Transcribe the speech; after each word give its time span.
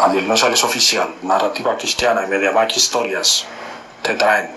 González 0.00 0.64
Oficial, 0.64 1.14
Narrativa 1.22 1.76
Cristiana 1.76 2.22
y 2.24 2.26
Mediamac 2.26 2.74
Historias 2.74 3.44
te 4.02 4.14
traen 4.14 4.50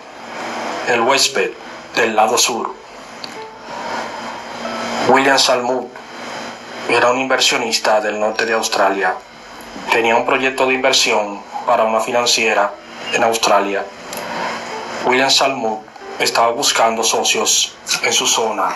El 0.88 1.02
huésped 1.02 1.52
del 1.96 2.16
lado 2.16 2.38
sur. 2.38 2.74
William 5.10 5.38
Salmut 5.38 5.90
era 6.88 7.12
un 7.12 7.20
inversionista 7.20 8.00
del 8.00 8.22
norte 8.22 8.46
de 8.46 8.54
Australia. 8.54 9.16
Tenía 9.92 10.16
un 10.16 10.26
proyecto 10.26 10.66
de 10.66 10.76
inversión 10.76 11.42
para 11.66 11.84
una 11.84 12.00
financiera 12.00 12.74
en 13.12 13.24
Australia. 13.24 13.86
William 15.06 15.30
Salmut 15.30 15.82
estaba 16.20 16.52
buscando 16.52 17.04
socios 17.04 17.76
en 18.02 18.14
su 18.14 18.26
zona. 18.26 18.70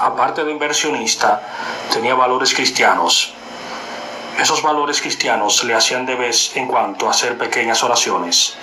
Aparte 0.00 0.44
de 0.44 0.52
inversionista, 0.52 1.42
tenía 1.92 2.14
valores 2.14 2.54
cristianos. 2.54 3.34
Esos 4.40 4.62
valores 4.62 5.02
cristianos 5.02 5.62
le 5.64 5.74
hacían 5.74 6.06
de 6.06 6.14
vez 6.14 6.56
en 6.56 6.66
cuando 6.66 7.10
hacer 7.10 7.36
pequeñas 7.36 7.82
oraciones. 7.82 8.54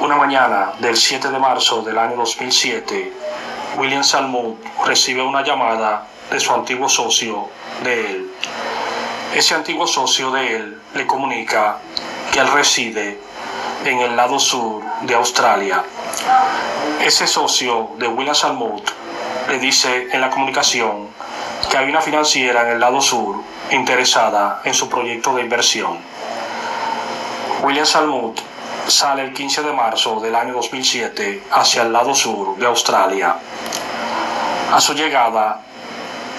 Una 0.00 0.14
mañana 0.14 0.74
del 0.78 0.96
7 0.96 1.28
de 1.28 1.38
marzo 1.40 1.82
del 1.82 1.98
año 1.98 2.14
2007, 2.14 3.12
William 3.78 4.04
Salmut 4.04 4.64
recibe 4.86 5.22
una 5.22 5.42
llamada 5.42 6.06
de 6.30 6.38
su 6.38 6.54
antiguo 6.54 6.88
socio 6.88 7.48
de 7.82 8.12
él. 8.12 8.30
Ese 9.34 9.56
antiguo 9.56 9.88
socio 9.88 10.30
de 10.30 10.54
él 10.54 10.80
le 10.94 11.04
comunica 11.08 11.78
que 12.32 12.38
él 12.38 12.52
reside 12.52 13.18
en 13.84 13.98
el 13.98 14.14
lado 14.14 14.38
sur 14.38 14.84
de 15.02 15.16
Australia. 15.16 15.82
Ese 17.04 17.26
socio 17.26 17.90
de 17.98 18.06
William 18.06 18.36
Salmut 18.36 18.88
le 19.48 19.58
dice 19.58 20.06
en 20.12 20.20
la 20.20 20.30
comunicación 20.30 21.08
que 21.68 21.76
hay 21.76 21.88
una 21.88 22.00
financiera 22.00 22.62
en 22.62 22.68
el 22.74 22.78
lado 22.78 23.00
sur 23.00 23.50
interesada 23.70 24.60
en 24.64 24.74
su 24.74 24.88
proyecto 24.88 25.34
de 25.34 25.42
inversión. 25.42 25.98
William 27.62 27.86
Salmut 27.86 28.40
sale 28.86 29.22
el 29.22 29.32
15 29.32 29.62
de 29.62 29.72
marzo 29.72 30.20
del 30.20 30.34
año 30.34 30.54
2007 30.54 31.44
hacia 31.52 31.82
el 31.82 31.92
lado 31.92 32.14
sur 32.14 32.56
de 32.56 32.66
Australia. 32.66 33.36
A 34.72 34.80
su 34.80 34.94
llegada, 34.94 35.60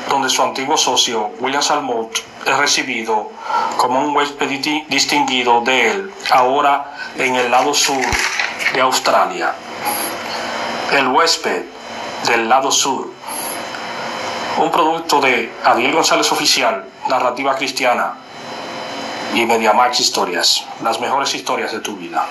donde 0.09 0.30
su 0.30 0.42
antiguo 0.42 0.78
socio 0.78 1.32
William 1.40 1.62
Salmut 1.62 2.18
es 2.46 2.58
recibido 2.58 3.32
como 3.78 4.04
un 4.04 4.16
huésped 4.16 4.50
distinguido 4.90 5.62
de 5.62 5.92
él, 5.92 6.14
ahora 6.32 6.94
en 7.18 7.36
el 7.36 7.52
lado 7.52 7.74
sur 7.74 8.04
de 8.74 8.82
Australia. 8.82 9.54
El 10.92 11.08
huésped 11.08 11.66
del 12.28 12.50
lado 12.50 12.72
sur. 12.72 13.21
Un 14.62 14.70
producto 14.70 15.20
de 15.20 15.52
Adiel 15.66 15.92
González 15.92 16.31
Oficial, 16.31 16.86
Narrativa 17.09 17.56
Cristiana, 17.56 18.14
y 19.34 19.44
MediaMax 19.44 20.00
Historias, 20.00 20.64
las 20.84 21.02
mejores 21.02 21.34
historias 21.34 21.72
de 21.72 21.80
tu 21.80 21.95
vida. 21.95 22.28